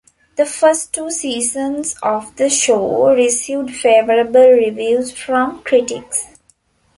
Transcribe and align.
The 0.35 0.47
first 0.47 0.93
two 0.95 1.11
seasons 1.11 1.95
of 2.01 2.35
the 2.35 2.49
show 2.49 3.13
received 3.13 3.69
favorable 3.69 4.49
reviews 4.49 5.11
from 5.11 5.61
critics. 5.61 6.25